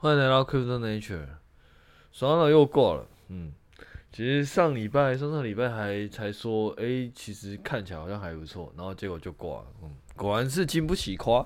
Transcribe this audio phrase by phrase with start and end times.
[0.00, 1.26] 欢迎来到 Crypto Nature。
[2.12, 3.52] 爽了又挂了，嗯，
[4.12, 11.44] 其实上礼拜、上上礼拜还才说，哎、其实看起来好像还不错，然后结果就挂了，嗯，果然是经不起夸。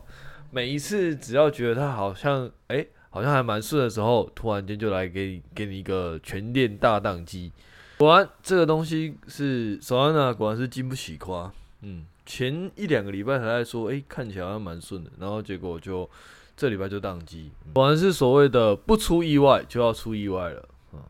[0.50, 7.50] 每一次只要觉得它好像，哎、好像还蛮顺的时候，突然间就来给你给你一个全链大宕机。
[7.96, 11.50] 果然这个东西是爽了果然是经不起夸，
[11.80, 16.06] 嗯，前一两个礼拜还在说，哎、看起来好像蛮顺的，然后结果就。
[16.62, 20.68] 这礼拜就宕机，果然是所谓的不出意外就要出意外了。
[20.92, 21.00] 嗯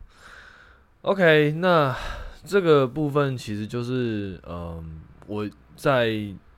[1.02, 1.94] ，OK，那
[2.42, 5.46] 这个部分其实就是，嗯，我
[5.76, 6.10] 在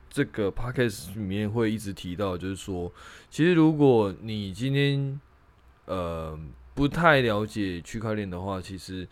[0.08, 2.92] 这个 podcast 里面会一直提到，就是说，
[3.28, 5.20] 其实如果你今天
[5.86, 6.38] 呃
[6.72, 9.08] 不太了解区块链的话，其实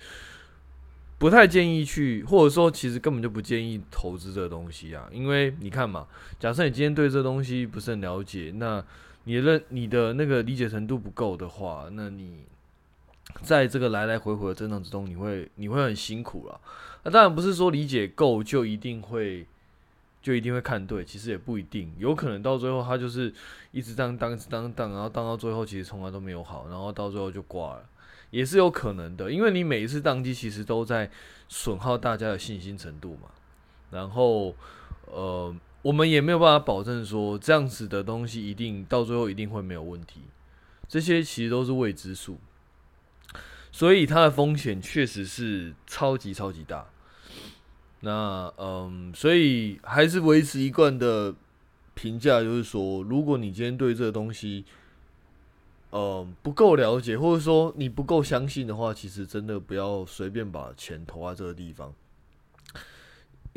[1.18, 6.06] 不太建议去，或者说其实根本就不建议投资这个东西啊，因为你看嘛，
[6.38, 8.84] 假设你今天对这东西不是很了解，那
[9.24, 12.44] 你认你的那个理解程度不够的话，那你
[13.40, 16.60] 在这个来来回回的震荡之中，你会你会很辛苦了。
[17.04, 19.46] 那当然不是说理解够就一定会
[20.20, 23.32] 就一定会看对，其实也不一定，有可能到最后他就是
[23.70, 27.84] 一直当当当当，然后当到最后其实从来都没有好，然后到最后就挂了，
[28.30, 29.30] 也是有可能的。
[29.30, 31.08] 因为你每一次当机其实都在
[31.48, 33.28] 损耗大家的信心程度嘛，
[33.90, 34.54] 然后
[35.06, 35.54] 呃。
[35.82, 40.20] 我们也没有办法保证说这样子的东西一定到最后一定会没有问题，
[40.88, 42.38] 这些其实都是未知数，
[43.72, 46.86] 所以它的风险确实是超级超级大。
[48.00, 51.34] 那嗯，所以还是维持一贯的
[51.94, 54.64] 评价，就是说，如果你今天对这个东西，
[55.90, 61.92] 嗯，不够了解，或者说你不够相信的话，其实真的不要随便把钱投在这个地方，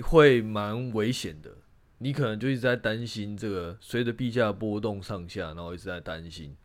[0.04, 1.52] 会蛮危险的。
[2.06, 6.56] 你可能就一直在担心这个随着币价波动上下，然后一直在担心。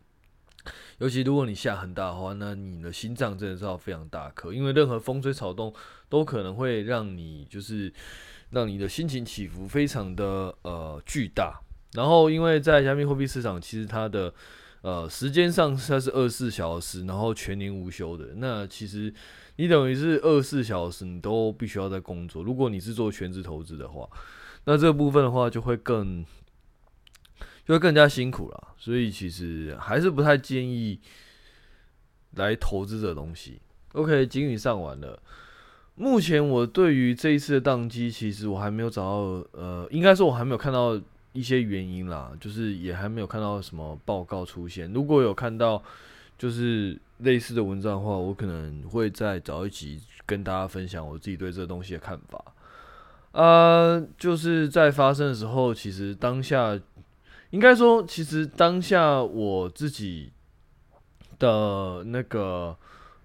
[0.99, 5.73] 尤其如果你下很大的话，那你的心脏真的是要非常大颗，因为任何风吹草动
[6.07, 7.91] 都可能会让你就是
[8.51, 11.59] 让你的心情起伏非常的呃巨大。
[11.93, 14.31] 然后因为在加密货币市场，其实它的
[14.83, 18.27] 呃时间上它是二十四小时，然后全年无休的。
[18.35, 19.11] 那其实
[19.55, 22.43] 你等于是二十四小时你都必须要在工作。
[22.43, 24.07] 如果你是做全职投资的话。
[24.65, 26.25] 那这个部分的话，就会更，
[27.65, 28.67] 就会更加辛苦了。
[28.77, 30.99] 所以其实还是不太建议
[32.35, 33.59] 来投资这东西。
[33.93, 35.21] OK，金鱼上完了。
[35.95, 40.99] 目前我对于这一次的宕机，其实我还没有找到，呃，应该说我还没有看到
[41.33, 44.91] 一些原因啦，就是也还没有看到什么报告出现。
[44.93, 45.83] 如果有看到
[46.37, 52.43] 就是类似的文章的话，我可能会再找一集跟大家分享我自己对这东西的看法。
[53.31, 56.77] 呃，就是在发生的时候，其实当下
[57.51, 60.33] 应该说，其实当下我自己
[61.39, 62.75] 的那个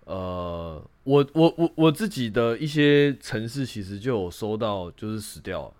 [0.04, 5.74] 呃，我我我我自己的一些城市，其实就有收到，就是死掉了。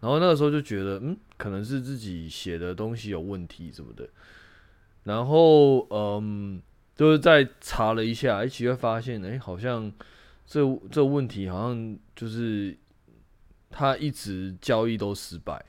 [0.00, 4.08] 然后那个时候就觉得，嗯，可能是自己写的东西有问题什么的。
[5.04, 6.62] 然后嗯，
[6.96, 9.92] 就是在查了一下，一起会发现，哎，好像
[10.46, 12.74] 这这问题好像就是。
[13.70, 15.64] 他一直交易都失败，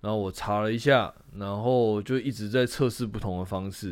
[0.00, 3.90] 然后我查了一下，然后就一直在测试不同的方式，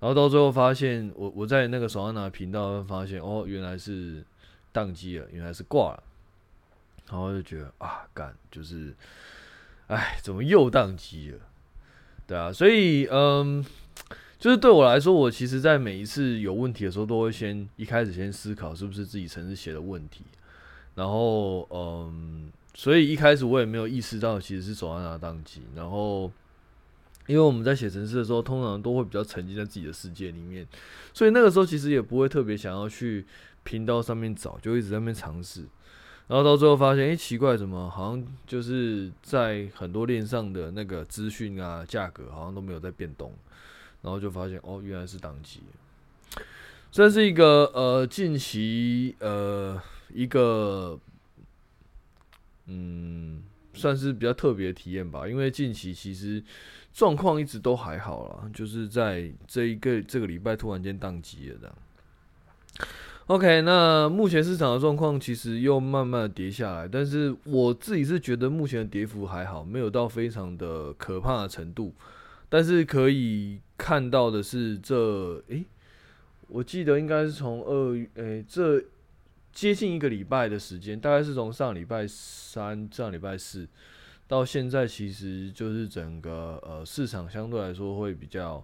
[0.00, 4.24] 然后到最后发现，我我在那个手上拿频道发现，哦，原来是
[4.74, 6.02] 宕机了，原来是挂了，
[7.08, 8.94] 然后就觉得啊，干，就是，
[9.86, 11.38] 哎，怎么又宕机了？
[12.26, 13.64] 对啊，所以嗯，
[14.38, 20.24] 就是对我来说，我其实在每一次有问题的时候，都会先一开始先思考是不是自己程式写的问题。
[20.96, 25.62] 然后，嗯，所以一开始我也没有意识到其实是手上拿宕机。
[25.74, 26.30] 然后，
[27.26, 30.68] 因为我们在写程式的时候，通常都会比较沉浸在自己的世界里面，
[31.14, 33.24] 所以那个时候其实也不会特别想要去
[33.64, 35.64] 频道上面找，就一直在那边尝试。
[36.28, 43.32] 然后到最后发现，哎，奇怪，怎么好像就是在很多链上的那个资讯啊、价格好像都没有在变动。
[44.02, 45.60] 然后就发现，哦，原来是当机。
[46.92, 49.80] 这是一个呃，近期呃。
[50.14, 50.96] 一个，
[52.66, 53.42] 嗯，
[53.74, 55.28] 算是比较特别的体验吧。
[55.28, 56.42] 因为近期其实
[56.92, 61.76] 状况一直都还好啦，就是在这一个这个礼拜突然间宕机了这样。
[63.26, 71.94] OK，那目前市场的状况其实又慢慢的跌下来，但是我自己是觉得目前的跌幅还好，没有到非常的可怕的程度。
[72.48, 75.64] 但是可以看到的是这，这诶，
[76.48, 78.82] 我记得应该是从二月，诶，这。
[79.56, 83.66] 接近一个礼拜的时间，大概是从上礼拜三、上礼拜四
[84.28, 88.62] 到现在，其实就是整个呃市场相对来说会比较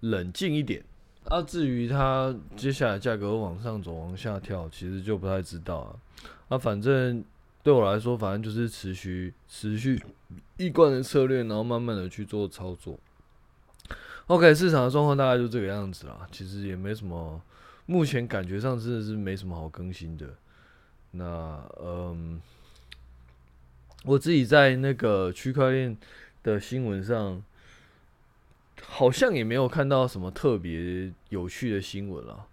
[0.00, 0.82] 冷静一点。
[1.26, 5.94] 啊，至于它接下来价格往上走、往下跳，其实就不太知道啊。
[6.48, 7.24] 啊，反正
[7.62, 10.02] 对我来说，反正就是持续、持续
[10.56, 12.98] 一贯的策略，然后慢慢的去做操作。
[14.26, 16.26] OK，市场的状况大概就这个样子啦。
[16.32, 17.40] 其实也没什么，
[17.92, 20.34] 目前感觉上真的是没什么好更新的。
[21.10, 22.40] 那嗯，
[24.04, 25.96] 我自己在那个区块链
[26.42, 27.42] 的新闻上。
[28.84, 32.46] 好像也没有看到什么特别有趣的新闻了。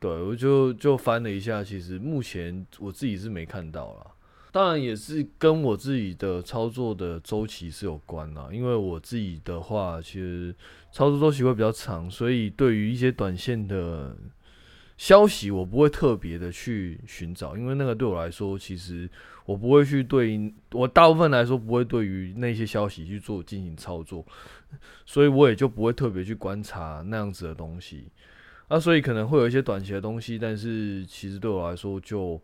[0.00, 4.10] 对，我就就翻了一下，其实目前我自己是没看到了。
[4.50, 8.48] 当然也是跟我自己的操作的周期是有关啦。
[8.52, 10.54] 因为我自己的话，其实
[10.90, 14.16] 操作周期会比较长，所以对于一些短线的
[14.96, 19.08] 消息，我不会特别的去寻找，因为那个对我来说，其实
[19.44, 24.26] 我不会去对，我大部分来说不会对于那些消息去做进行操作。
[25.06, 28.08] 所以我也就不会特别去观察那样子的东西，
[28.68, 32.38] 啊，所以可能会有一些短期的东西，但是其实对我来说，就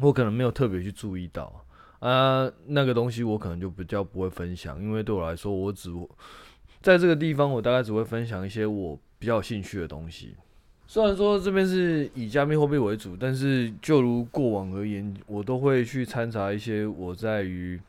[0.00, 1.64] 我可能没有特别去注意到
[1.98, 5.90] 啊，那个东西我可能就比较不会分享，因为对我来说，我只
[6.80, 10.34] 在这个地方，我大概只会分享一些我比较有兴趣的东西。
[10.86, 17.80] 虽然说这边是以加密货币为主，但是就如过往而言，我都会去参杂一些我在于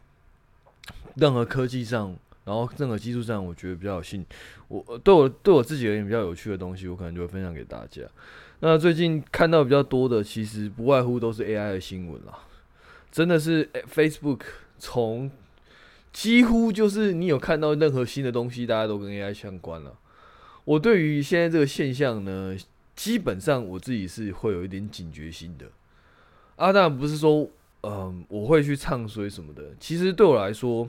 [1.15, 2.15] 任何科技上。
[2.43, 4.25] 然后任何技术上，我觉得比较有兴，
[4.67, 8.01] 我对我对我自己而言比较有趣的东西，我可能就会分享给大家。
[8.63, 12.39] 那最近看到比较多的，其实不外乎都是 AI 的新闻啦。
[13.11, 14.41] 真的是 Facebook
[14.77, 15.29] 从
[16.13, 19.97] 几乎就是你有看到任何新的东西，大家都跟 AI 相关了。
[20.63, 22.55] 我对于现在这个现象呢，
[22.95, 25.65] 基本上我自己是会有一点警觉心的。
[26.55, 27.49] 啊，当然不是说
[27.81, 30.87] 嗯我会去唱衰什么的，其实对我来说。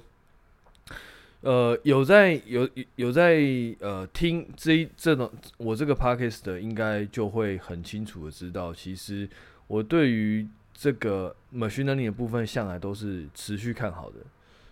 [1.43, 3.41] 呃，有在有有在
[3.81, 9.29] 呃听这一这种我这个 podcast 的，应该就会很清楚的知道，其实
[9.67, 14.19] 我对于这个 machine learning 的部分，向来都是持续看好的。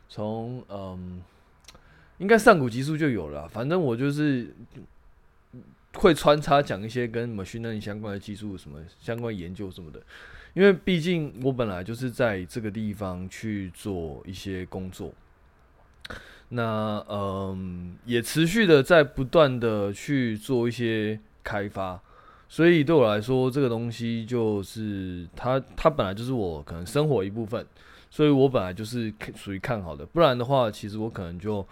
[0.09, 1.21] 从嗯，
[2.19, 4.55] 应该上古级数就有了，反正我就是
[5.95, 10.01] 会穿插讲一些跟 machine learning 相关的技术，什么相关研究什么的，
[10.55, 15.13] 因为毕竟我本来就是在这个地方去做一些工作。
[16.51, 22.01] 那嗯，也持续的在不断的去做一些开发，
[22.49, 27.65] 所以对我来说，这个东西就是它，它本来就是我可能生活一部分，
[28.11, 30.05] 所以我本来就是属于看好的。
[30.05, 31.65] 不然的话，其实我可能就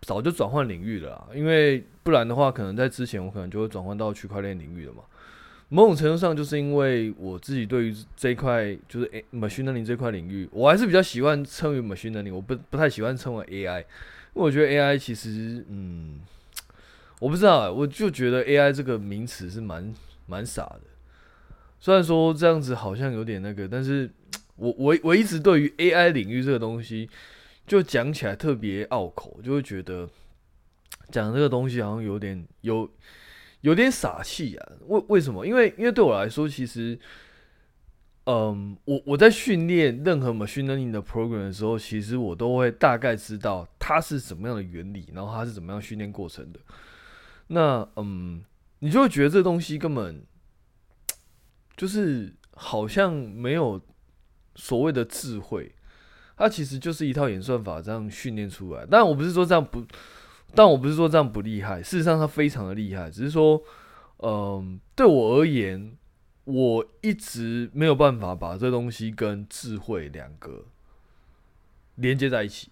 [0.00, 5.02] 早就转换领域了，因为不然的话，可能在之前我可能就会转换到区块链领域了嘛。
[5.70, 13.84] 某种程度上，就是因为我自己对于这一块就是诶 machine learning 这块领域，我还是比较喜欢称为 machine learning，我不不太喜欢称为 AI，因
[14.34, 16.20] 为我觉得 AI 其实，嗯，
[17.20, 19.94] 我不知道，我就觉得 AI 这个名词是蛮
[20.24, 20.80] 蛮傻的。
[21.78, 24.10] 虽然说这样子好像有点那个，但是
[24.56, 27.10] 我我我一直对于 AI 领域这个东西，
[27.66, 30.08] 就讲起来特别拗口，就会觉得
[31.10, 32.42] 讲这个东西好像有点。
[32.62, 32.90] 有
[33.62, 34.72] 有点傻气啊！
[34.86, 35.44] 为为什么？
[35.44, 36.96] 因为因为对我来说，其实，
[38.24, 46.60] 嗯，我我在训练任何 machine learning 的 program 的时候，其实我都会大概知道它是什么样的原理，然后它是怎么样训练过程的。
[47.48, 48.44] 那嗯，
[48.78, 50.24] 你就会觉得这东西根本
[51.76, 53.80] 就是好像没有
[54.54, 55.74] 所谓的智慧，
[56.36, 58.86] 它其实就是一套演算法这样训练出来。
[58.88, 59.84] 但我不是说这样不。
[60.54, 63.62] 但我不是说这样不厉害，事实上它非常的厉害，只是说，
[64.18, 65.94] 嗯，对我而言，
[66.44, 70.64] 我一直没有办法把这东西跟智慧两个
[71.96, 72.70] 连接在一起。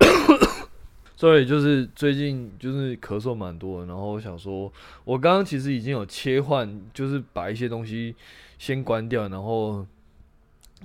[1.14, 4.72] 所以就是最近就是咳嗽蛮多的，然后我想说，
[5.04, 8.16] 我刚刚其实已经有切换，就是把一些东西
[8.58, 9.86] 先关掉，然后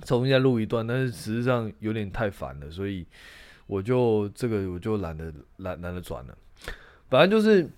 [0.04, 3.06] 重新再录一段，但是实际上有点太烦了，所以。
[3.66, 6.36] 我就这个我就懒得懒懒得转了，
[7.08, 7.68] 反正就是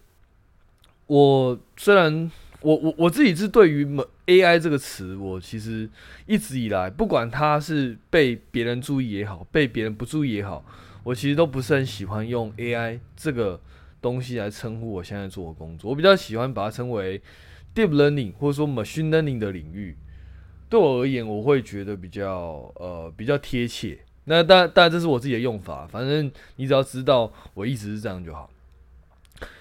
[1.07, 3.85] 我虽然我我我自己是对于
[4.27, 5.89] AI 这个词，我其实
[6.27, 10.65] 一直以来不管它是被别人注意也好，被别人不注意也好，
[11.05, 13.61] 我其实都不是很喜欢用 AI 这个
[14.03, 15.91] 东西来称呼我现在做的工作。
[15.91, 17.21] 我比较喜欢把它称为
[17.75, 19.97] Deep Learning 或者说 Machine Learning 的领域。
[20.69, 24.01] 对我而言，我会觉得比较呃比较贴切。
[24.27, 25.87] 那当然，当然这是我自己的用法。
[25.87, 28.49] 反正你只要知道我一直是这样就好。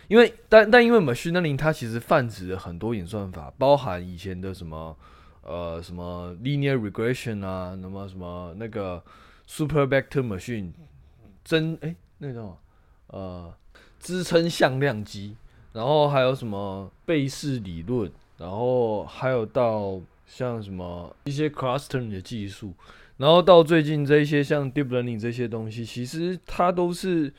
[0.08, 4.96] 因为，但但因为 machine learning 它其实泛指了很多演算法，包含以前的什么
[5.42, 9.02] 呃什么 linear regression 啊，那么什么那个
[9.48, 10.72] super vector machine
[11.44, 12.56] 真诶、欸，那个
[13.08, 13.54] 呃
[14.00, 15.36] 支撑向量机，
[15.74, 22.74] 然后还有什么贝氏理论，然后还有到像什么一些 clustering 的技术，
[23.18, 27.34] 然后到最近这些像 deep learning 这些东西，其实它都是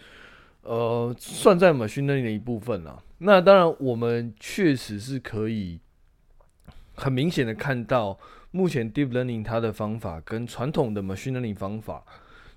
[0.63, 3.03] 呃算在 machine learning 的一部分啦。
[3.19, 5.79] 那当然，我们确实是可以
[6.95, 8.19] 很明显的看到，
[8.51, 12.05] 目前 deep learning 它的方法跟传统的 machine learning 方法，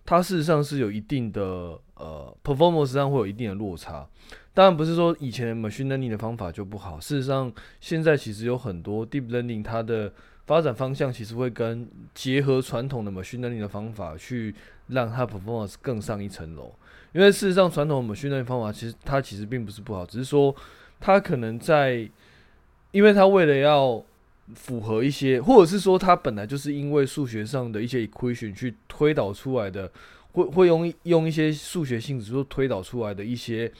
[0.06, 4.08] 它事实上是有一定的呃 performance 上会有一定的落差。
[4.54, 10.12] 当然不是说以前 machine learning 的方法就不好，事实上现在其实有很多 deep learning 它的
[10.50, 14.56] 发展方向其实会跟结合传统的 machine learning 的方法去
[14.88, 16.74] 让它 performance 更上一层楼。
[17.14, 20.56] 因为事实上传统的 machine learning 方法其实它其实并不是不好，只是说
[21.00, 22.10] 它可能在，
[22.90, 24.04] 因为它为了要
[24.56, 29.92] 符合一些，或者是说它本来就是因为数学上的一些 equation 去推导出来的，
[30.32, 33.72] 会会用用一些数学性质做推导出来的一些。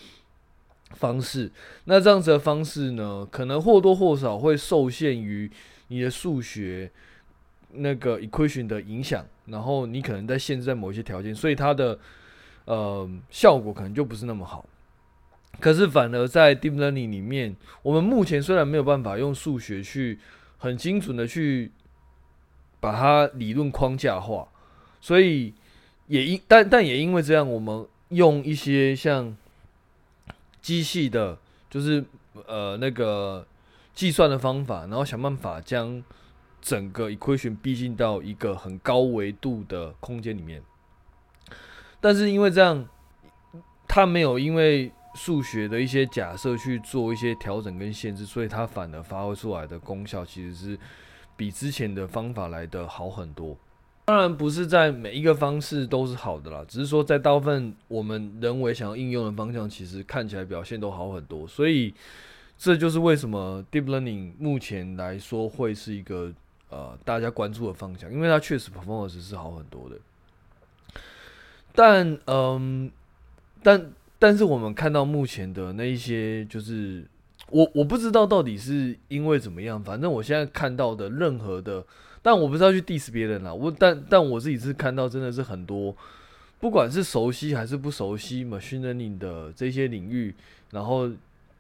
[0.94, 1.52] 方式，
[1.84, 5.48] 那这样子的方式呢，可能或多或少会受限于
[5.90, 6.90] 你的数学
[7.74, 12.00] 那个 equation 的影响，然后你可能在限制在某一些条件，所以它的
[12.66, 14.66] 呃效果可能就不是那么好。
[15.60, 20.18] 可是反而在 deep learning 里面，我们目前虽然没有办法用数学去
[20.58, 21.70] 很精准的去
[22.80, 24.48] 把它理论框架化，
[25.02, 25.54] 所以
[26.08, 29.36] 也因但但也因为这样，我们用一些像。
[30.62, 31.38] 机器的，
[31.70, 32.04] 就是
[32.46, 33.48] 呃那个
[34.00, 36.02] 计算的方法，然后想办法将
[36.62, 40.64] 整个 equation 逼近到一个很高维度的空间里面。
[42.00, 42.88] 但是因为这样，
[43.90, 50.80] 它没有因为数学的一些假设去做一些调整跟限制，所以它反而发挥出来的功效其实是
[51.36, 53.58] 比之前的方法来的好很多。
[54.06, 61.46] 当然不是在每一个方式都是好的啦，只是说在大部分我们人为想要应用的方向，其实看起来表现都好很多。
[61.46, 61.94] 所以
[62.60, 66.30] 这就是为什么 deep learning 目前来说会是一个
[66.70, 69.96] 呃大家关注的方向，因为它确实 performance 是好很多的。
[71.74, 72.92] 但嗯，
[73.64, 73.90] 但
[74.20, 77.06] 但是我们看到目前的那一些，就是
[77.50, 81.86] 我我不知道到底是因为怎么样，反正我现在看到的任何的。
[82.22, 85.96] 但我不是要去 diss 别人啦，我但但我自己是看到真的是很多，
[86.60, 90.36] 不管是熟悉还是不熟悉 machine learning 的这些领域，
[90.72, 91.10] 然后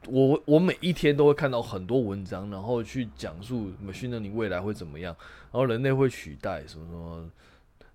[0.07, 5.15] 我我每一天都会看到很多文章，然后去讲述 machine learning 未来会怎么样，
[5.51, 7.29] 然后人类会取代什么什么，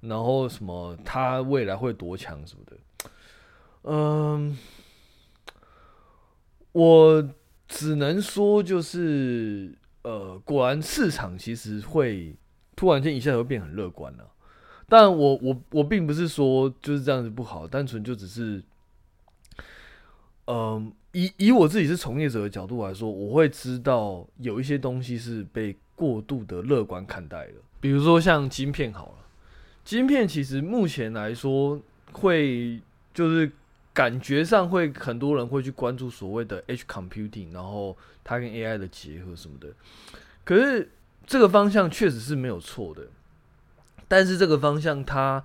[0.01, 2.77] 然后什么它未来会多强什么的，
[3.83, 4.59] 嗯，
[6.73, 7.29] 我
[7.67, 12.37] 只能说就是呃，果然市场其实会。
[12.77, 14.33] 突然间一下子会变很乐观了，
[14.89, 18.65] 但我我我并不是说就是这样子不好，单纯就只是，
[20.47, 29.27] 嗯，以以我自己是从业者的角度来说，我会知道有一些东西是被过度的乐观看待了，比如说像晶片好了，
[29.83, 31.81] 晶片其实目前来说
[32.13, 32.79] 会
[33.15, 33.51] 就是
[33.95, 39.69] 感觉上会很多人会去关注所谓的 H computing，然后它跟 AI 的结合什么的，
[40.45, 40.91] 可是。
[41.27, 43.07] 这个方向确实是没有错的，
[44.07, 45.43] 但是这个方向它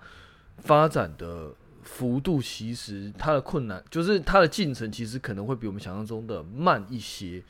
[0.58, 1.54] 发展的
[1.90, 7.44] 幅度，其实它的困难就是它的进程其实可能会比我们想象中的慢一些。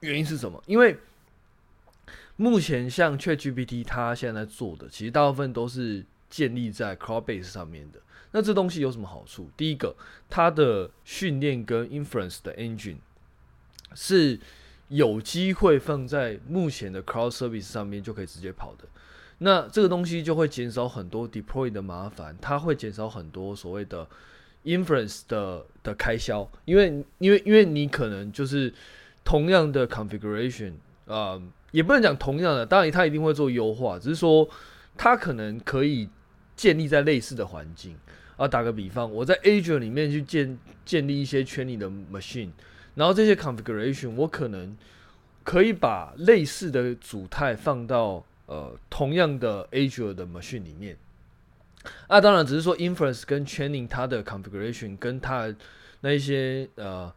[0.00, 0.62] 原因是什么？
[0.66, 0.98] 因为
[2.36, 8.00] 目前像 ChatGPT 它现在做的，其实大部分都是建立在 Cloud Base 上面的。
[8.32, 9.48] 那这东西有什么好处？
[9.56, 9.94] 第一个，
[10.28, 12.98] 它的训练跟 Inference 的 Engine
[13.94, 14.40] 是。
[14.90, 18.88] 有机会放在目前的 Cloud Service 上面就可以直接跑的，
[19.38, 24.06] 那这个东西就会减少很多 Deploy 的麻烦，它会减少很多所谓的
[24.64, 28.72] Inference 的的开销，因为因为因为你可能就是
[29.24, 30.72] 同样的 Configuration、
[31.06, 31.40] 呃，
[31.70, 34.48] 也不能讲同样的，当然它一定会做优化，只是说
[34.96, 36.08] 它可能可以
[36.56, 37.96] 建立在类似的环境
[38.36, 38.48] 啊。
[38.48, 42.50] 打个比方，我在 Azure 里面去建建立一些圈里的 Machine。
[42.96, 44.76] 然后这些 configuration 我可能
[45.44, 50.98] 可以把类似的组态放到呃同样的 Azure 的 machine 里面。
[52.08, 55.54] 啊，当然只是说 inference 跟 training 它的 configuration 跟它
[56.00, 57.10] 那一些呃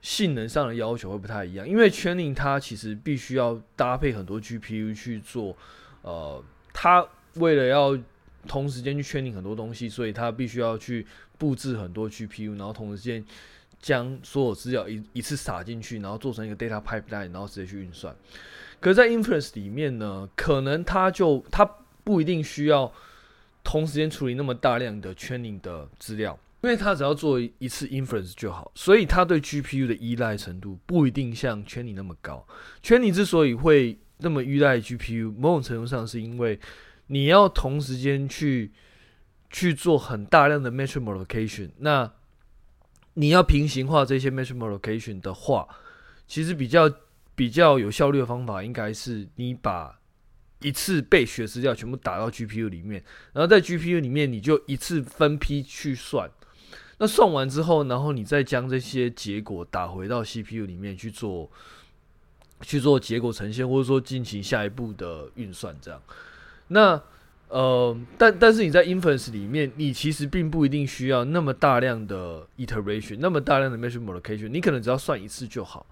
[0.00, 5.56] 性能上的要求会不太一样，因为 training 它其实必须要搭配很多 GPU 去做，
[6.02, 7.98] 呃，它为了要
[8.46, 11.04] 同时间去 training 很多东西，所以它必须要去
[11.36, 13.24] 布置很多 GPU，然后同时间。
[13.80, 18.16] 将所有资料一一次撒进去，然后做成一个 data pipeline，然后直接去运算。
[18.84, 21.64] 可，在 inference 里面呢，可能它就它
[22.04, 22.92] 不一定需要
[23.62, 32.46] 同时间处理那么大量的 training 的资料，因为它只要做一次 inference 就好，所以它对 GPU 的依赖程度不一定像 Training 那么高。
[32.82, 36.60] Training 之所以会那么依赖 GPU，某种程度上是因为
[37.06, 38.70] 你要同时间去
[39.48, 42.12] 去做很大量的 metric multiplication，那
[43.14, 45.66] 你要平行化这些 metric multiplication 的话，
[46.26, 46.90] 其实比较
[47.34, 49.98] 比较有效率的方法，应该是你把
[50.60, 56.30] 一次被学资料全部打到 GPU 里面，然后在 GPU 里面你就一次分批去算。
[56.98, 61.50] 那算完之后，然后你再将这些结果打回到 CPU 里面去做
[62.60, 66.00] 去做结果呈现，或者说进行下一步的运算，这样。
[66.68, 67.02] 那
[67.48, 75.84] 呃，但但是你在 inference 里面，你其实并不一定需要那么大量的 iteration，那么大量的 metric multiplication，你可能只要算一次就好。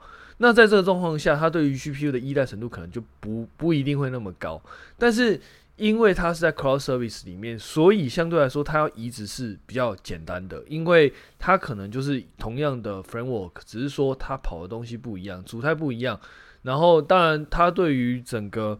[0.42, 4.60] 那在这个状况下，它对于 GPU 的依赖程度可能就不不一定会那么高。
[4.98, 5.40] 但是
[5.76, 16.20] 因为它是在 cloud service 里面，所以相对来说，它要移植是比较简单的，因为它可能就是同样的 framework，只是说它跑的东西不一样，组态不一样。
[16.62, 18.76] 然后当然，它对于整个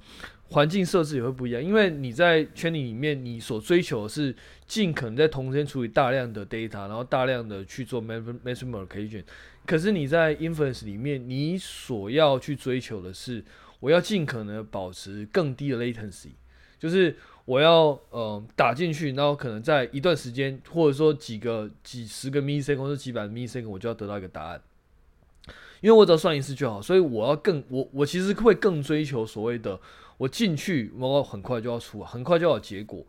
[0.49, 4.35] 环境设置也会不一样，因为你在圈里里面，你所追求的是
[4.67, 9.23] 尽可能在同时间处理大量的 data，然后大量的去做 metric multiplication。
[9.67, 13.45] 可是你在 inference 里面，你所要去追求的是，
[13.81, 16.31] 我要尽可能保持更低的 latency，
[16.79, 24.61] 就是我要呃打进去，然后可能在一段时间，或者说几个几十个 millisecond 或者几百 millisecond，我就要得到一个答案。
[25.81, 29.81] 因为我只要算一次就好，所以我要更我我其实会更追求所谓的。
[30.19, 33.05] 我进去，我很快就要出，很快就要结果。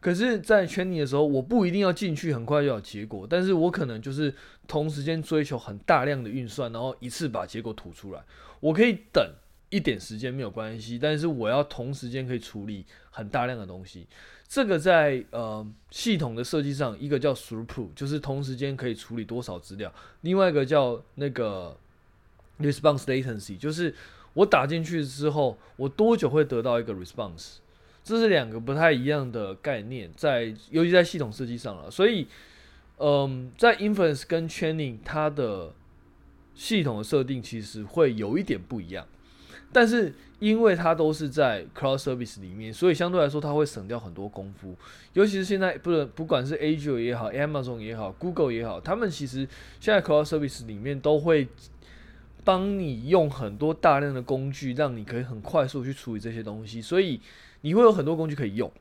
[0.00, 4.32] 可是，在圈里的时候，我不一定要进去很快就有结果，但是我可能就是
[4.66, 8.22] 同时间追求很大量的运算，然后一次把结果吐出来。
[8.60, 9.24] 我可以等
[9.70, 14.06] 一点时间没有关系，但是我要同时间可以处理很大量的东西。
[14.46, 19.90] 这个在呃系统的设计上，一个叫 throughput，就是同时间可以处理多少资料；
[20.20, 21.76] 另外一个叫那个
[22.60, 23.94] response latency，就是。
[24.34, 27.56] 我打进去之后，我多久会得到一个 response？
[28.08, 31.90] 这是两个不太一样的概念，在尤其在系统设计上了。
[31.90, 32.26] 所以，
[32.96, 35.74] 嗯，在 inference 跟 training 它的
[36.54, 39.06] 系统的设定其实会有一点不一样。
[39.70, 44.74] 但是因为它都是在 cloud service 里面，所以相对来说它会省掉很多功夫。
[45.12, 49.46] 尤其是现在，不不管是 Azure 也好，Amazon 也好，Google 也好，他们其实
[49.78, 51.48] 现在 cloud service 里面都会。
[52.44, 57.20] 帮你用很多大量的工具，让你可以很快速去处理这些东西，所以
[57.60, 58.72] 你会有很多工具可以用。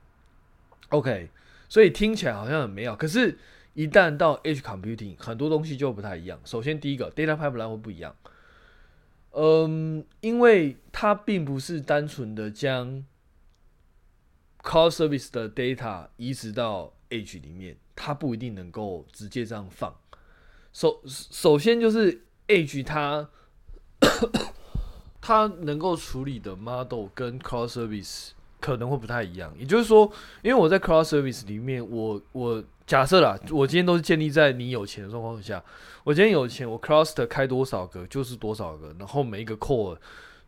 [0.89, 1.29] OK，
[1.67, 3.37] 所以听起来好像很美好，可是，
[3.73, 6.39] 一旦到 H Computing，很多东西就不太一样。
[6.45, 8.15] 首先，第一个 Data Pipeline 会不一样。
[9.31, 13.03] 嗯，因为它并不是单纯的将
[14.61, 19.95] call Service 的 Data 移植到 H 里面，它不一定能够直接这样放。
[20.73, 23.29] 首首先就是 H 它。
[25.19, 28.29] 它能够处理的 model 跟 call service
[28.71, 35.63] 可能会不太一样，也就是说，因为我在 cloud service 里面，我我假设啦，我今天都是建立在你有钱的状况下，
[36.03, 39.97] 我今天有钱，我 cluster 开多少个就是多少个，然后每一个 core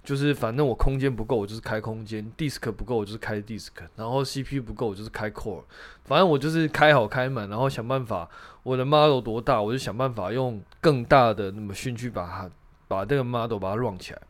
[0.04, 5.64] 就是反正我空间不够，我就是开空间；disk 不够，我就是开 disk；然后 CPU 不够，我就是开 core。
[6.04, 8.30] 反正我就是开好开满，然后想办法，
[8.64, 12.50] 我的 model 多大，我就想办法用更大的那么讯去把它。
[12.90, 14.22] 把这个 model 把它 run 起来，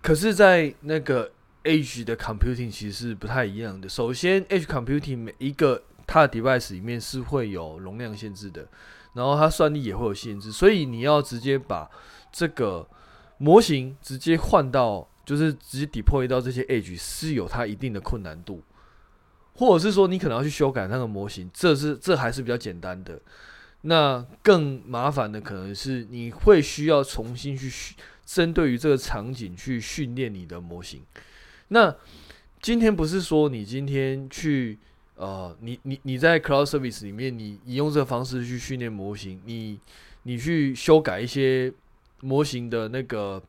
[0.00, 1.28] 可是，在那个
[1.64, 3.88] edge 的 computing 其实是不太一样的。
[3.88, 8.66] 首先，edge computing 每一个它的 device 里面是会有容量限制的，
[9.14, 11.90] 然后它算力也会有限制，所以你要直接把
[12.32, 12.86] 这个
[13.38, 18.62] 模型直接换到，就是直接 deploy 到这些 edge 是有它一定的困难度，
[19.54, 23.20] 或者是说你可能要去修改那个模型，这是这还是比较简单的。
[23.82, 27.94] 那更麻烦的可能是你会需要重新去
[28.26, 31.02] 针对于这个场景去训练你的模型。
[31.70, 31.96] 那
[32.62, 34.78] 今天不是说你今天去
[35.16, 39.80] 呃，你你你在 cloud service 里面，你你用这个方式去训练模型，你
[40.22, 41.72] 你去修改一些
[42.20, 43.42] 模型的那个，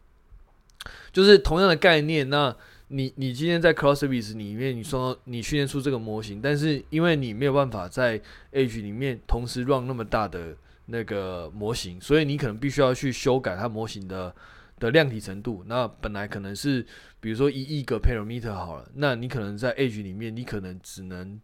[1.12, 2.56] 就是同样的概念那。
[2.94, 8.20] 你你今天在 cloud service 里面，你说你训练出这个模型，但是因为你没有办法在
[8.52, 10.54] edge 里面同时 run 那么大的
[10.88, 14.36] 那个模型，所以你可能必须要去修改它模型的
[14.82, 15.63] 的量体程度。
[15.67, 16.86] 那本来可能是
[17.22, 21.39] 比如说一亿个 parameter 好了，那你可能在 edge 里面，你可能只能。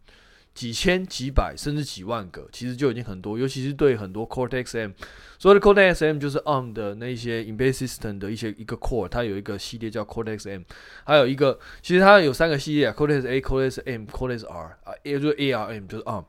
[0.57, 3.37] 几千、几百甚至几万个，其实就已经很多。
[3.37, 4.89] 尤其是对很多 Cortex M，
[5.37, 10.63] 所谓的 Cortex M 就是 ARM 的那些 Embedded System 的一些一个 Core，它有一个系列叫 Cortex M，
[11.03, 16.25] 还有一个其实它有三个系列啊，Cortex A、Cortex M、Cortex R 啊，也就是 ARM 就是 ARM。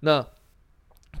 [0.00, 0.26] 那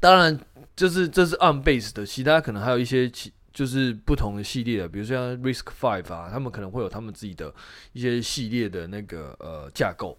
[0.00, 0.36] 当然，
[0.74, 7.52] 这是这是 ARM base 的，其他可能还有一些其就是不同的系列的，比如说像 Risk Five 啊，他们可能会有他们自己的
[7.92, 10.18] 一些系列的那个呃架构。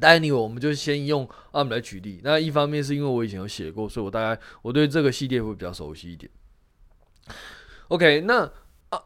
[0.00, 2.20] 但 anyway，我们就先用 ARM 来举例。
[2.24, 6.30] 那一方面是因为我以前有写过，所以我大概我对这个系列会比较熟悉一点。
[7.88, 8.50] OK，那
[8.88, 9.02] 啊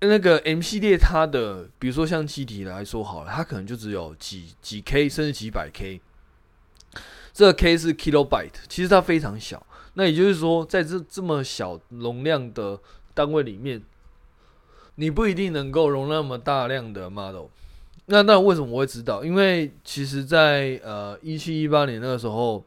[0.00, 6.00] 那个 M 系列它的，比如说像记忆体来说好了，它可能就只有几几 K 甚至几百 K。
[7.32, 9.66] 这个 K 是 kilobyte，其实它非常小。
[9.94, 12.78] 那也就是说，在这这么小容量的
[13.12, 13.82] 单位里面，
[14.94, 17.46] 你不一定能够容纳那么大量的 model。
[18.06, 19.24] 那那为什么我会知道？
[19.24, 22.64] 因为其实在，呃一七一八年那个时候，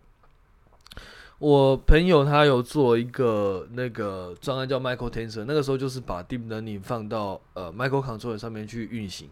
[1.38, 9.28] 我朋友他有做一个那个专案叫 Micro Tensor，那个时候就是把 Deep Learning 放到呃 Micro Controller 上面去运行。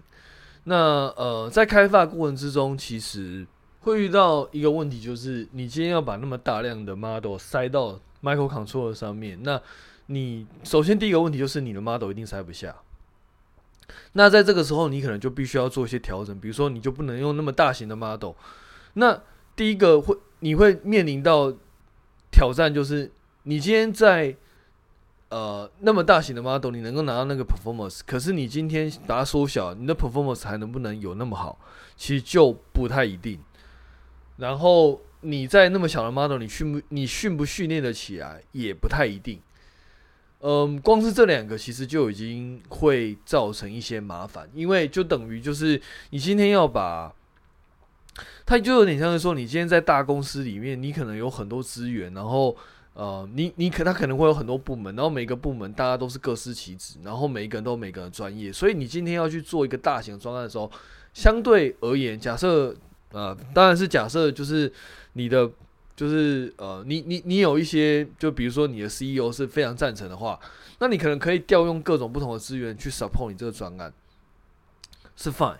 [0.65, 3.47] 那呃在开发过程之中，其实
[3.81, 9.61] 会遇到一个问题，就是你今天要把那么大量的 model 塞到 Micro Controller 上面，那
[10.07, 12.75] 你首先第一个问题就是你的 model 一定塞不下。
[14.13, 18.33] 那在这个时候，你可能就必须要做一些调整，比如说你就不能用那么大型的 model。
[18.93, 19.21] 那
[19.55, 21.53] 第一个会你会面临到
[22.31, 23.11] 挑战，就是
[23.43, 24.35] 你今天在
[25.29, 31.57] 呃那么大型的 model，你能够拿到那个 performance，可是你今天把它缩小，你的 performance 还能不能有那么好？
[31.95, 33.39] 其实就不太一定。
[34.41, 39.39] 然后你在那么小的 model，你训不你训不训练得起来，也不太一定。
[40.39, 47.13] 嗯，光是这两个其实就已经会造成一些麻烦，因为就等于就是你今天要把，
[48.43, 52.57] 它就有点像是说，你今天在大公司里面，你可能有很多资源，然后
[52.95, 60.71] 呃，你你可它可能会有很多部门，然后每个部门大家都是各司其职，然后每一个人都有每个人专业，所以你今天要去做一个大型的专案的时候，
[61.13, 62.75] 相对而言，假设
[63.11, 64.71] 呃，当然是假设就是
[65.13, 65.49] 你的。
[65.93, 70.39] 就是呃，你你你有一些，就比如说你的 CEO 是非常赞成的话，
[70.79, 73.93] 那你可能可以调用各种不同的资源去 support 你这个专案，
[75.15, 75.57] 是 fine。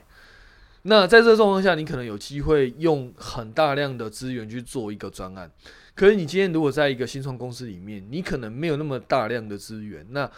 [0.83, 5.51] 那在这个状况下，你可能有机会用很大量的资源去做一个专案。
[5.93, 10.31] 可是你今天如果在一个新创公司里面，你可能没有那么大量的资源，那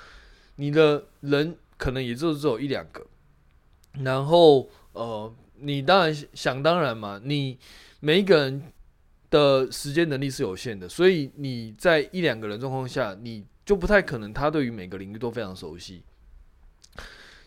[0.56, 3.06] 你的人可能也就只有一两个。
[4.02, 7.58] 然后呃，你当然想当然嘛，你
[8.00, 8.62] 每一个人。
[9.34, 16.04] 的时间能力是有限的，所以你在一两个人状况下，你就不太可能他对于每个领域都非常熟悉。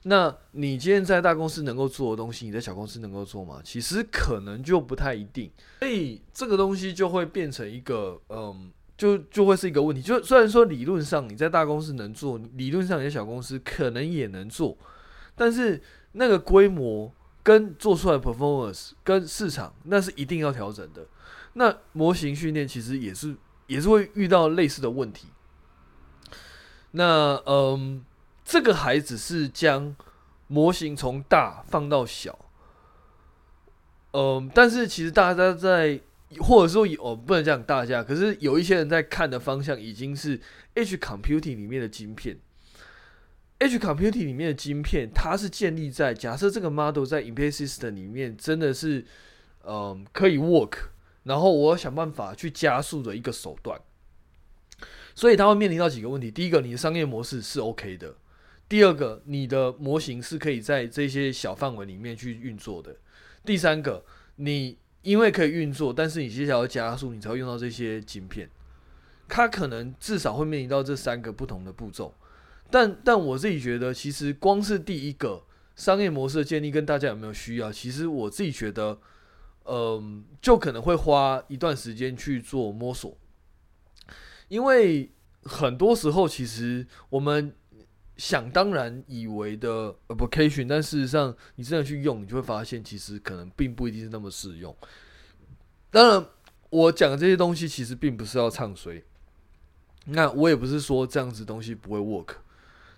[0.03, 3.61] 那你今天在大公司能够做的东西，你在小公司能够做吗？
[3.63, 5.49] 其实可能就不太一定。
[5.79, 10.03] 所以这个东西就会变成一个，嗯，就就会是一个问题。
[10.03, 14.77] 就虽然说理论上你在大公司能做，理论上你在小公司可能也能做，
[15.37, 17.15] 但是那个规模
[17.47, 21.07] 跟做出来的 performance 跟市场，那是一定要调整的。
[21.53, 23.37] 那模型训练其实也是
[23.69, 25.29] 也是会遇到类似的问题。
[26.91, 28.05] 那嗯，
[28.45, 29.95] 这个还只是将
[30.49, 32.37] 模型从大放到小。
[34.11, 36.01] 嗯，但是其实大家在
[36.41, 40.41] 或者说哦，不能讲大家，可是有一些人在看的方向已经是
[40.75, 42.41] H Computing 里面的晶片。
[43.59, 49.05] Edge Computing 里面的晶片，它是建立在假设这个 model 在 Embedded System 里面真的是
[49.65, 50.89] 嗯可以 work。
[51.25, 53.81] 然后我要想办法去加速的一个手段，
[55.13, 58.15] 所以它会面临到几个问题：第一个，你的商业模式是 OK 的；
[58.69, 62.93] 第二个，你的模型是可以在这些小范围里面去运作的；
[63.45, 64.05] 第三个，
[64.37, 68.49] 你因为可以运作，但是你接下来要加速，你才会用到这些晶片。
[69.27, 72.15] 它可能至少会面临到这三个不同的步骤。
[72.71, 78.99] 但但我自己觉得，其实光是第一个商业模式的建立，跟大家有没有需要，其实我自己觉得。
[79.69, 83.19] 嗯，就可能会花一段时间去做摸索，
[84.47, 85.11] 因为
[85.43, 87.53] 很多时候其实我们
[88.17, 94.73] 想当然以为的 application，但事实上你真的去用，你就会发现其实可能并不一定是那么适用。
[95.91, 96.27] 当然，
[96.71, 99.03] 我讲的这些东西其实并不是要唱衰，
[100.05, 102.37] 那我也不是说这样子东西不会 work，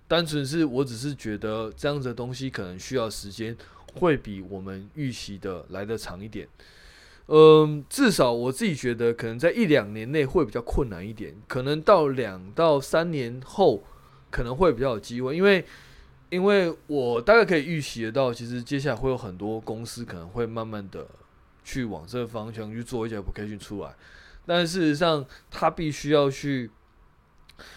[0.09, 3.55] 单纯是我只是觉得这样子的东西可能需要时间。
[3.95, 6.47] 会比我们预期的来得长一点，
[7.25, 13.83] 嗯，至少我自己觉得可能在一两年内会比较困难一点，可能到两到三年后
[14.29, 15.65] 可能会比较有机会，因为
[16.29, 21.07] 因为我大概可以预习得到，其实接下来会有很多公司可能会慢慢的
[21.63, 23.95] 去往这个方向去做一些 application 出来，
[24.45, 26.69] 但事实上它必须要去，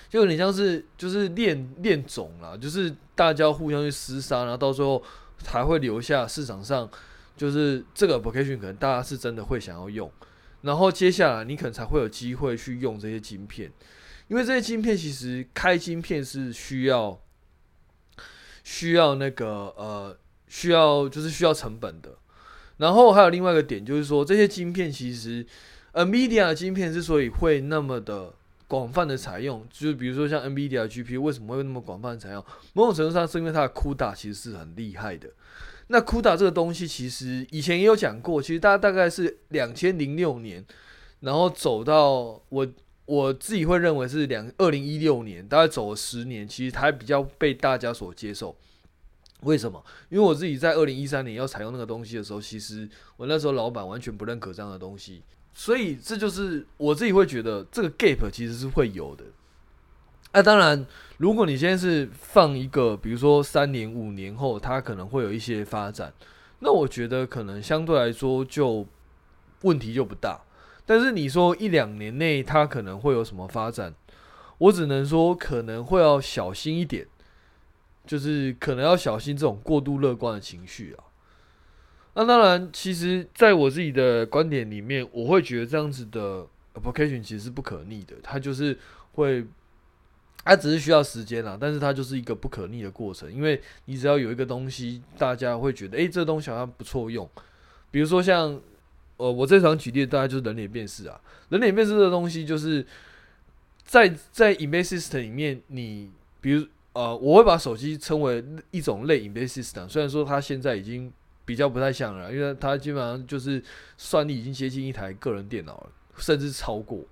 [0.09, 5.03] 就有点像是就是练练种啦，就是大家互相去厮杀，然后到最后。
[5.45, 6.89] 才会留下市场上，
[7.37, 10.09] 就是这个 application 可能大家是真的会想要用。
[10.61, 13.69] 然后接下来你可能才会有机会去用这些晶片，
[14.29, 17.21] 因为这些晶片其实开晶片是需要
[18.63, 20.17] 需要那个呃
[20.47, 22.11] 需要就是需要成本的。
[22.77, 25.45] 然后还有另外一个点就是说，这些晶片其实
[25.95, 28.33] NVIDIA 的晶片之所以会那么的
[28.73, 35.29] 广泛的采用，就是比如说像 NVIDIA GPU 为什么会那么广泛的采用，某种程度上是因为它的 CUDA 其实是很厉害的。
[35.89, 38.41] 那 CUDA 这个东西，其实以前也有讲过。
[38.41, 40.65] 其实大家大概是两千零六年，
[41.21, 42.67] 然后走到我
[43.05, 48.57] 我自己会认为是两二零一六年，大概走了十年，其实它比较被大家所接受。
[49.43, 49.85] 为什么？
[50.09, 55.23] 因为我自己在二零一三年要采用那个东西的时候，其实我那时候老板完全不认可这样的东西，
[55.55, 59.25] 所以这就是我自己会觉得这个 gap 其实是会有的。
[60.33, 60.87] 那、当然，
[61.19, 66.11] 如果你现在是放一个，比如说三年、五年后，它可能会有一些发展，
[66.61, 68.87] 那我觉得可能相对来说就
[69.61, 70.41] 问题就不大。
[70.87, 73.95] 但是你说一两年内它可能会有什么发展，
[74.57, 77.07] 我只能说可能会要小心一点，
[78.07, 81.12] 就是可能要小心这种过度乐观的情绪啊。
[82.15, 88.79] 那当然，其实在我自己的观点里面，我会觉得这样子的 application 其实是不可逆的，它就是
[89.13, 89.45] 会。
[90.45, 97.31] 它只是需要时间啦，但是它就是一个不可逆的过程，因为你只要有一个东西，大家会觉得，诶、这东西好像不错用。
[97.93, 98.61] 比如说像，
[99.19, 101.21] 呃，我这场举例，大概就是人脸辨识啊。
[101.51, 102.85] 人脸辨识这东西，就是
[103.85, 111.13] 在在 embedded system 里面，你比如呃，我会把手机称为一种类 embedded system，虽然说它现在已经
[111.45, 113.63] 比较不太像了，因为它基本上就是
[113.97, 117.05] 算力已经接近一台个人电脑了，甚至超过。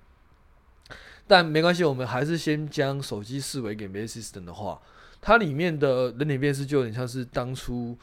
[1.27, 4.81] 但没关系，我们还是先将手机视为给 AI system 的话，
[5.21, 7.97] 它里面的人脸辨识就有点像是当初，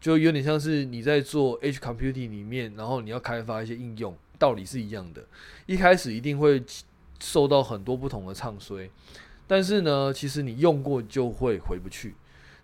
[0.00, 5.24] 就有点像是你在做 H computing 里面，然后你要开发一些应用，道理是一样的。
[5.66, 6.62] 一开始一定会
[7.18, 8.88] 受到很多不同的唱衰，
[9.48, 12.14] 但是呢，其实你用过就会回不去。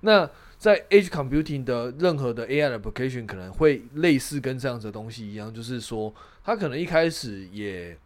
[0.03, 0.31] 那
[0.65, 7.99] 在 edge computing 的任何的 AI application 可能会类似跟这样子的东西一样，就是说它可能一开始也。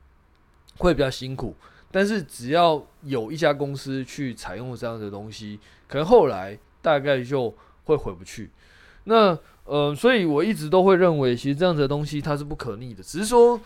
[0.81, 1.57] 会比较辛苦，
[1.91, 8.49] 但是只要有一家公司去采用这样的东西，可能后来大概就会回不去。
[9.03, 13.61] 那呃，所以我一直都会认为，其实这样子的东西它是不可逆的，只是说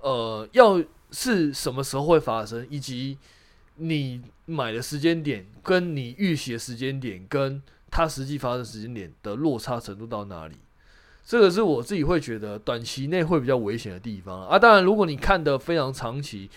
[0.00, 3.18] 呃，要是什么时候会发生，以及
[3.74, 10.54] 你买的时间点跟你预习的时间点跟它实际发生时间点的落差程度到哪里。
[11.24, 14.58] 这个是我自己会觉得短期内会比较危险的地方啊。
[14.58, 16.48] 当然，如果你看得非常长期，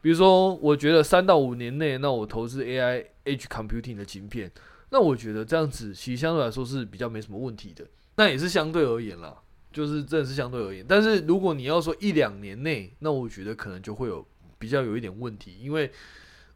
[0.00, 4.50] 比如说，我觉得三到五年内，那我投资 AI Edge Computing 的晶片，
[4.90, 7.84] 那我觉得这样子其实相对来说是比较没什么问题的。
[8.14, 9.34] 那也是相对而言啦，
[9.72, 10.84] 就是真的是相对而言。
[10.88, 14.24] 但是如果你要说一两年内，那我觉得可能就会有
[14.60, 15.90] 比较有一点问题，因为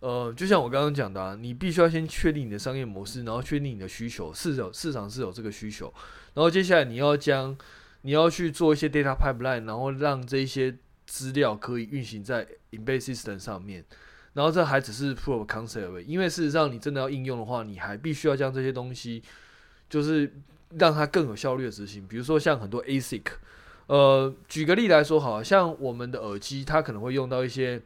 [0.04, 5.90] 呃，就像我刚刚讲的啊，你必须要先确定你的商业模式，然后确定你的需求，市场市场是有这个需求。
[6.34, 7.56] 然后接下来你要将，
[8.02, 13.82] 你要去做一些 data pipeline，然后让这些资料可以运行在 embedded system 上面。
[14.34, 19.22] 然后这还只是 proof of concept，因为事实上你真的要应用的话，你还必须要将这些东西，
[19.88, 20.30] 就是
[20.76, 22.06] 让它更有效率的执行。
[22.06, 23.22] 比如说像很多 ASIC，
[23.86, 27.80] 呃，举个例来说，好像我们的耳机，它可能会用到一些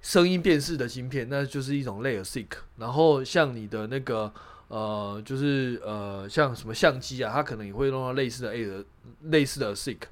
[0.00, 2.48] 声音辨识的芯片，那就是一种类 a sick。
[2.76, 4.32] 然后像你的那个。
[4.70, 8.84] 呃，就是呃，像什么相机啊，它可能也会用到类似的 A 的
[9.22, 10.08] 类似的 s i c k。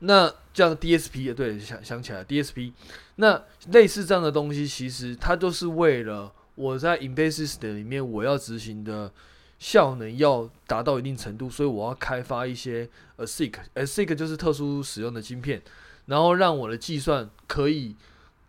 [0.00, 2.72] 那这样 DSP 对，想想起来 DSP，
[3.14, 9.12] 那类似这样的东西，其实它都是为了我在 embedded system 里面我要执行的
[9.60, 15.62] 效能要达到一定程度，所以我要开发一些 ASIC，ASIC 就是特殊使用的晶片，
[16.06, 17.94] 然后让我的计算可以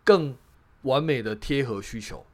[0.06, 0.36] 更
[0.82, 2.24] 完美的贴合需求。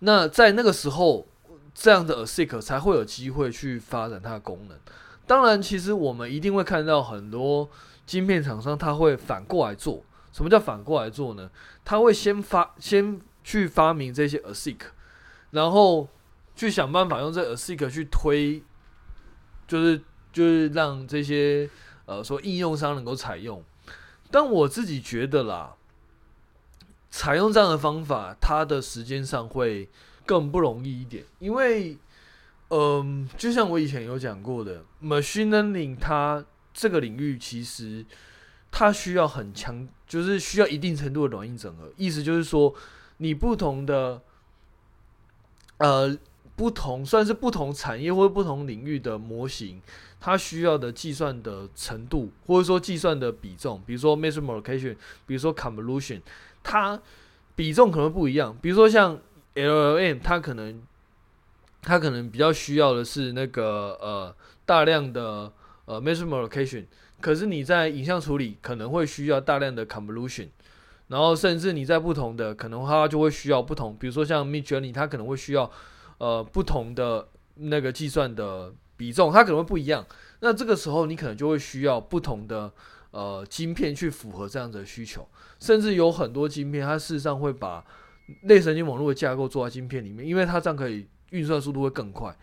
[0.00, 1.26] 那在那个时候，
[1.72, 4.78] 这样的 ASIC 才会有机会去发展它的功能。
[5.26, 7.70] 当然，其实我们一定会看到很多
[8.04, 10.04] 晶片厂商，他会反过来做。
[10.32, 11.50] 什么叫反过来做呢？
[11.82, 14.76] 他会先发，先去发明这些 ASIC，
[15.52, 16.06] 然后
[16.54, 18.62] 去想办法用这 ASIC 去推，
[19.66, 21.70] 就是就是让这些
[22.04, 23.64] 呃说应用商能够采用。
[24.30, 25.76] 但我自己觉得啦。
[27.16, 29.88] 采用这样的方法，它的时间上会
[30.26, 31.96] 更不容易一点，因为，
[32.70, 38.04] 嗯，就像我以前有讲过的，machine learning 它这个领域其实
[38.72, 41.88] 它需要很强，就是需要一定程度的软硬整合。
[41.96, 42.74] 意思就是说，
[43.18, 44.20] 你不同的，
[45.78, 46.18] 呃，
[46.56, 49.80] 不同算是不同产业或不同领域的模型，
[50.18, 54.90] 它需要的计算的程度，或者说计算的比重，比如说 m a s u r e m o l i c a t i o
[54.90, 54.96] n
[55.28, 56.20] 比如说 convolution，
[56.64, 57.00] 它
[57.54, 58.58] 比重可能不一样。
[58.60, 59.16] 比如说像
[59.54, 60.82] LLM，它可能
[61.82, 64.34] 它可能比较需要的是那个呃
[64.66, 65.52] 大量的
[65.84, 66.86] 呃 measurement location，
[67.20, 70.48] 可是你在影像处理可能会需要大量的 convolution。
[71.08, 75.70] 然后甚至你在不同的可能，它就会需要不同，比如说像 Midjourney，它可能会需要
[76.16, 80.04] 呃不同的那个计算的比重，它可能会不一样。
[80.40, 82.72] 那这个时候你可能就会需要不同的
[83.14, 85.26] 呃晶片去符合这样子的需求。
[85.60, 87.82] 甚至有很多晶片，它事实上会把
[88.42, 92.36] 类神经网络的架构做在晶片里面，因为它这样可以运算速度会更快。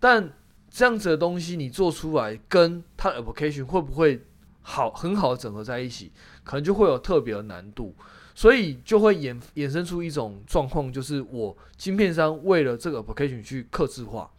[0.00, 0.32] 但
[0.68, 4.24] 这样子的东西你做出来，跟它的 application 会不会
[4.62, 6.10] 好很好的整合在一起？
[6.42, 7.94] 可能就会有特别的难度，
[8.34, 14.30] 所以就会衍衍生出一种状况，就是我晶片商为了这个 application 去客制化。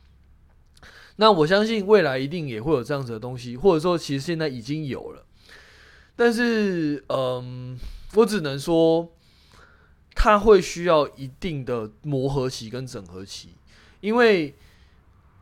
[1.16, 5.24] 那我相信未来一定也会有这样子的东西，或者说其实现在已经有了。
[6.18, 7.80] 但是，嗯，
[8.16, 9.10] 我只能说，
[10.14, 13.52] 它会需要一定的磨合期跟整合期，
[14.02, 14.54] 因为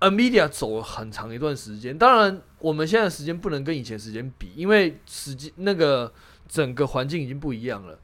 [0.02, 1.98] NVIDIA 走了很长一段时间。
[1.98, 6.14] 当然，我们现在时间不能跟以前时间比，因为时间那个。
[6.48, 8.00] 整个环境已经不一样了。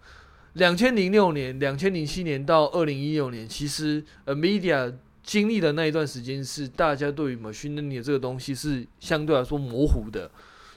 [0.54, 10.32] 两千零六年、两千零七年到二零一六年，其实 NVIDIA 经历的那一段时间是大家对于 machine learning 这个东西是相对来说模糊的，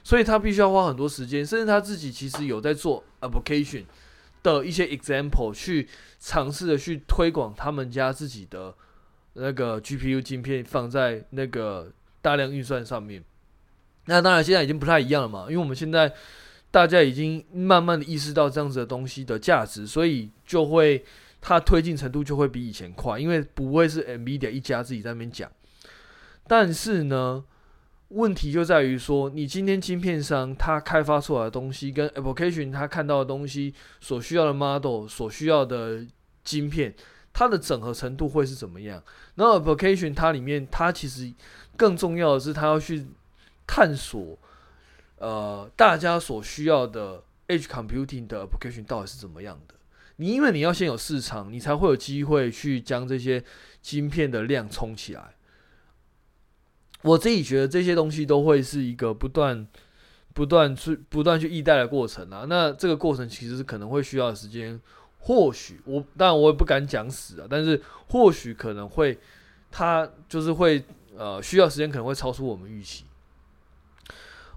[0.05, 3.83] 所以他必须要花很多时间，甚至他自己其实有在做 application
[4.41, 5.89] 的一些 example，去
[6.19, 8.73] 尝试的去推广他们家自己的
[9.33, 11.91] 那个 GPU 晶片放在那个
[12.21, 13.23] 大量运算上面。
[14.05, 16.13] 那当然现在已经不太一样了嘛，因为我们现在。
[16.71, 21.05] 大家已经慢慢的意识到这样子的东西的价值，所以就会
[21.39, 25.49] 它推进程度就会比以前快，因为不会是 NVIDIA 一家自己在那边讲。
[26.47, 27.45] 但是呢，
[28.09, 36.05] 问题就在于说，你今天晶片商他开发出来的东西，跟 application 他看到的东西所需要的 model 所需要的
[36.43, 36.93] 晶片，
[37.33, 39.01] 它的整合程度会是怎么样？
[39.35, 41.33] 然后 application 它里面，它其实
[41.75, 43.05] 更重要的是，它要去
[43.65, 44.37] 探索。
[45.17, 49.73] 呃，大家所需要的 edge computing 的 application 到底是怎么样的？
[50.17, 53.43] 你因为你要先有市场，你才会有机会去将这些
[53.81, 55.33] 晶片的量冲起来。
[57.05, 59.67] 我自己觉得这些东西都会是一个不断、
[60.33, 62.45] 不断去、不断去替代的过程啊。
[62.49, 64.81] 那这个过程其实是可能会需要时间，
[65.19, 69.15] 或许我当然我也不敢讲死啊，但是或许可能会，
[69.71, 70.83] 它就是会
[71.15, 73.05] 呃需要时间，可能会超出我们预期。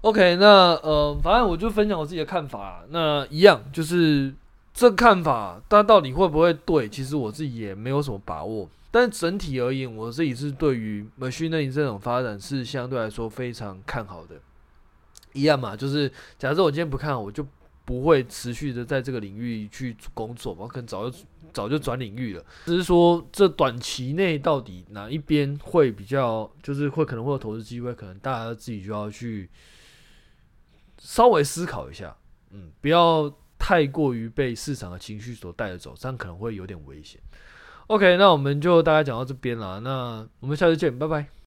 [0.01, 2.83] OK，那呃，反正我就分享我自己的看法。
[2.89, 4.33] 那一样就是
[4.73, 6.89] 这看法，它到底会不会对？
[6.89, 8.67] 其实我自己也没有什么把握。
[8.91, 14.39] 但整体而言，我自己是对于 machine learning 这种发展是相对来说非常看好的。
[15.33, 17.45] 一样嘛，就是假设我今天不看好，我就
[17.85, 21.17] 不会持续的在这个领域去工作，我可能早就
[21.53, 22.43] 早就转领域了。
[22.65, 29.49] 只是说这短期内到底哪一边会比较，就是会可能会有投资机会，可能大家自己就要去。
[31.01, 32.13] 稍微思考一下，
[32.49, 37.21] 嗯，不要太过于被市场的情绪所带着走，这样可能会有点危险。
[37.89, 41.38] OK，那我们就大概讲到这边了，那我们下次见，拜拜。